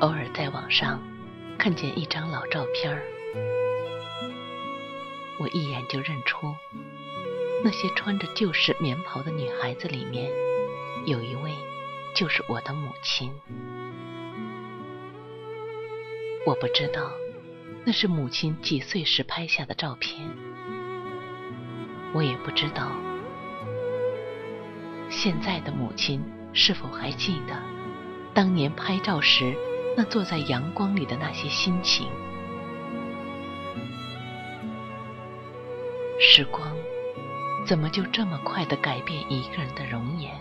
[0.00, 1.02] 偶尔在网上
[1.58, 3.02] 看见一张老照片，
[5.40, 6.54] 我一眼就认出，
[7.64, 10.30] 那些穿着旧式棉袍的女孩子里面，
[11.04, 11.50] 有一位
[12.14, 13.32] 就是我的母亲。
[16.46, 17.10] 我不知道
[17.84, 20.30] 那是母亲几岁时拍下的照片，
[22.14, 22.92] 我也不知道
[25.10, 27.60] 现在的母亲是否还记得
[28.32, 29.56] 当年拍照时。
[29.98, 32.06] 那坐在阳光里的那些心情，
[36.20, 36.72] 时光
[37.66, 40.32] 怎么就这么快的改变一个人的容颜？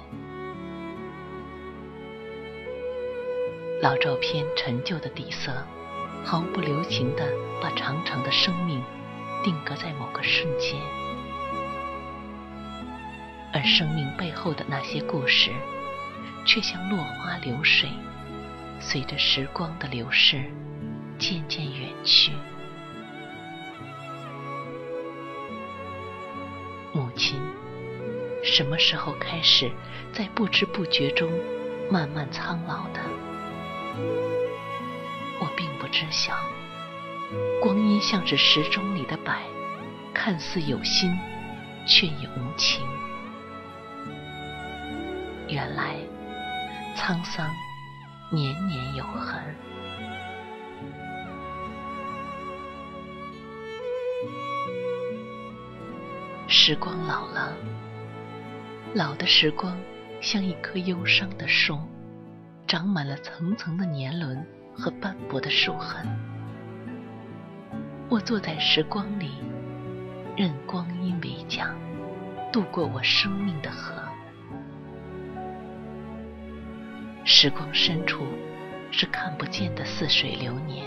[3.82, 5.52] 老照片陈旧的底色，
[6.24, 7.28] 毫不留情的
[7.60, 8.80] 把长长的生命
[9.44, 10.80] 定格在某个瞬间，
[13.52, 15.50] 而生命背后的那些故事，
[16.46, 17.90] 却像落花流水。
[18.80, 20.44] 随着时光的流逝，
[21.20, 22.32] 渐渐远去。
[26.94, 27.40] 母亲
[28.44, 29.70] 什么时候开始
[30.14, 31.32] 在不知不觉中
[31.92, 33.02] 慢慢苍老的？
[35.40, 36.34] 我并不知晓。
[37.62, 39.44] 光阴像是时钟里的摆，
[40.14, 41.14] 看似有心，
[41.86, 42.82] 却也无情。
[45.50, 45.98] 原来
[46.96, 47.48] 沧桑。
[48.30, 49.42] 年年有痕。
[56.50, 57.54] 时光老了，
[58.94, 59.78] 老的时光
[60.20, 61.80] 像一棵忧伤的树，
[62.68, 64.46] 长满了层层的年轮
[64.76, 66.06] 和斑驳的树痕。
[68.10, 69.32] 我坐在时光里，
[70.36, 71.76] 任光阴为桨，
[72.52, 74.07] 渡过我生命的河。
[77.30, 78.26] 时光深处
[78.90, 80.86] 是看不见的似水流年，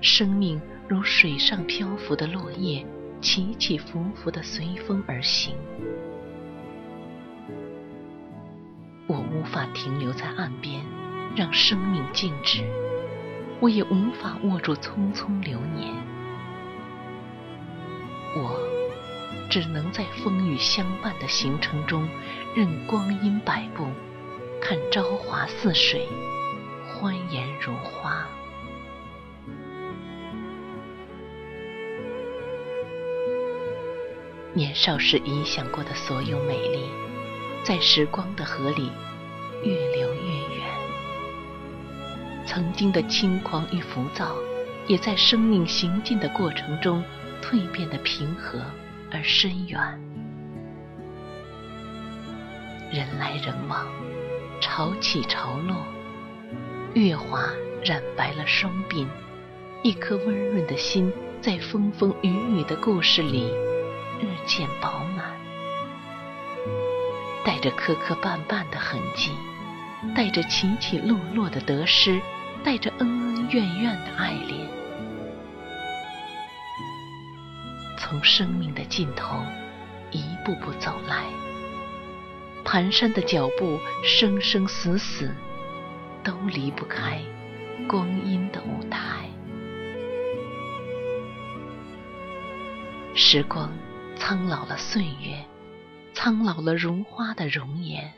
[0.00, 2.84] 生命如水上漂浮的落叶，
[3.20, 5.54] 起起伏伏的随风而行。
[9.06, 10.82] 我无法停留在岸边，
[11.36, 12.64] 让生命静止；
[13.60, 15.94] 我也无法握住匆匆流年。
[18.34, 18.58] 我
[19.48, 22.08] 只能在风雨相伴的行程中，
[22.56, 23.86] 任光阴摆布。
[24.68, 26.08] 看朝华似水，
[26.88, 28.26] 欢颜如花。
[34.52, 36.80] 年少时臆想过的所有美丽，
[37.62, 38.90] 在时光的河里
[39.62, 40.66] 越流越远。
[42.44, 44.34] 曾经的轻狂与浮躁，
[44.88, 47.04] 也在生命行进的过程中
[47.40, 48.60] 蜕变的平和
[49.12, 49.80] 而深远。
[52.90, 53.86] 人来人往。
[54.60, 55.76] 潮起潮落，
[56.94, 57.40] 月华
[57.84, 59.06] 染白了双鬓，
[59.82, 63.48] 一颗温润的心在风风雨雨的故事里
[64.20, 65.24] 日渐饱满，
[67.44, 69.30] 带着磕磕绊绊的痕迹，
[70.14, 72.20] 带着起起落落的得失，
[72.64, 74.68] 带着恩恩怨怨的爱恋，
[77.98, 79.36] 从生命的尽头
[80.10, 81.45] 一步步走来。
[82.66, 85.32] 蹒跚的脚步，生生死死，
[86.24, 87.22] 都离不开
[87.88, 89.30] 光阴的舞台。
[93.14, 93.72] 时光
[94.16, 95.46] 苍老了岁月，
[96.12, 98.12] 苍老了如花的容颜。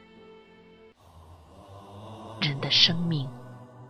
[2.41, 3.29] 人的生命，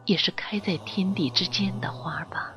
[0.07, 2.53] 也是开在天地之间的花吧？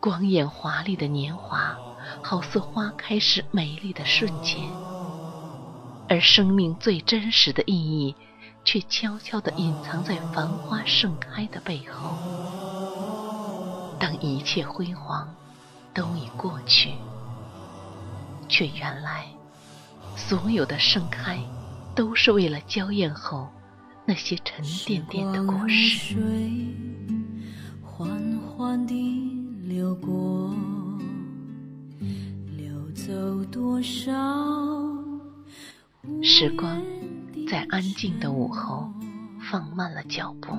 [0.00, 1.78] 光艳华丽的年华，
[2.24, 4.60] 好似花开时美丽的瞬间。
[6.08, 8.14] 而生命最真实的意义，
[8.64, 12.16] 却悄悄地隐藏在繁花盛开的背后。
[13.98, 15.34] 当一切辉煌
[15.94, 16.90] 都已过去，
[18.48, 19.26] 却原来
[20.16, 21.38] 所有的盛开，
[21.94, 23.48] 都是为了娇艳后
[24.04, 26.16] 那些沉甸甸的故事。
[27.82, 28.08] 缓
[28.40, 29.32] 缓地
[29.64, 30.52] 流过，
[32.56, 34.12] 流走多少？
[36.20, 36.82] 时光
[37.48, 38.92] 在安静的午后
[39.40, 40.52] 放慢了脚步，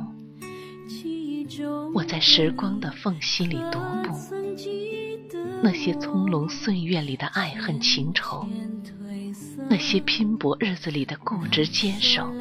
[1.93, 4.17] 我在时光的缝隙里踱步。
[5.61, 8.47] 那些葱茏岁月里的爱恨情仇，
[9.69, 12.31] 那些拼搏日子里的固执坚守，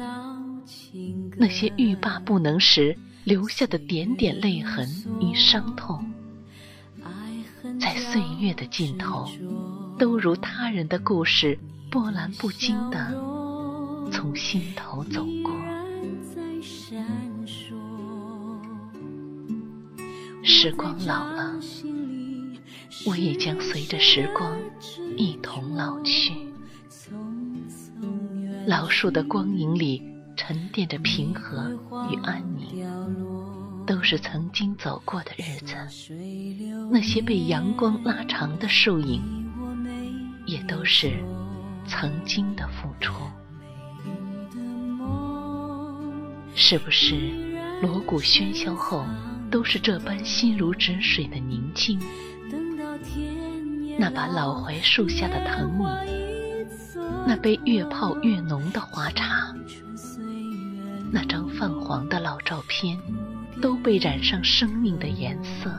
[1.37, 4.87] 那些欲罢不能时留下的点点泪痕
[5.19, 6.09] 与伤痛，
[7.81, 9.27] 在岁月的尽头，
[9.99, 11.59] 都如他人的故事，
[11.93, 13.13] 波澜不惊地
[14.11, 15.53] 从心头走过。
[20.43, 21.53] 时光老了。
[23.05, 24.57] 我也将随着时光
[25.15, 26.33] 一同老去。
[28.65, 30.01] 老树的光影里
[30.35, 31.69] 沉淀着平和
[32.09, 32.83] 与安宁，
[33.85, 35.75] 都是曾经走过的日子。
[36.89, 39.21] 那些被阳光拉长的树影，
[40.47, 41.23] 也都是
[41.87, 43.13] 曾经的付出。
[46.55, 47.31] 是不是
[47.81, 49.05] 锣鼓喧嚣后，
[49.49, 51.99] 都是这般心如止水的宁静？
[53.97, 56.65] 那把老槐树下的藤椅，
[57.27, 59.53] 那杯越泡越浓的花茶，
[61.11, 62.97] 那张泛黄的老照片，
[63.61, 65.71] 都被染上生命的颜色。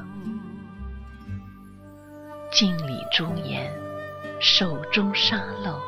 [2.53, 3.73] 镜里朱颜，
[4.41, 5.81] 手中沙漏，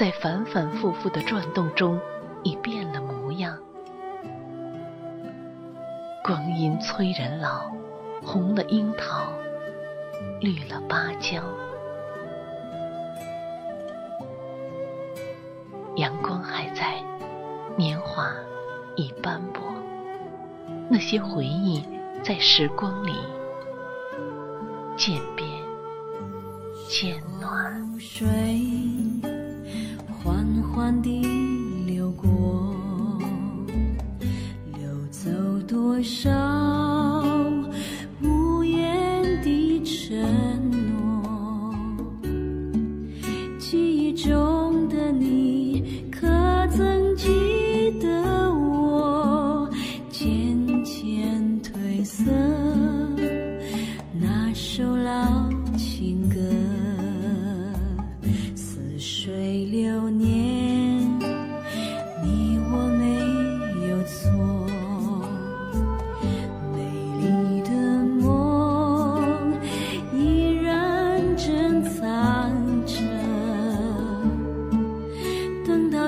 [0.00, 2.00] 在反反复复的转动中，
[2.42, 3.54] 已变了模样。
[6.24, 7.70] 光阴催人老，
[8.22, 9.30] 红了樱桃。
[10.40, 11.42] 绿了芭蕉，
[15.96, 16.94] 阳光还在，
[17.76, 18.32] 年华
[18.96, 19.62] 已斑驳，
[20.88, 21.84] 那些回忆
[22.22, 23.12] 在时光里
[24.96, 25.46] 渐变
[26.88, 27.70] 渐暖。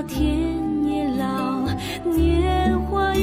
[0.03, 1.65] 天也老
[2.05, 3.15] 年华